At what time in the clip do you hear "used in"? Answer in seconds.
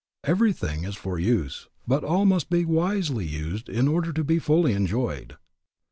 3.23-3.87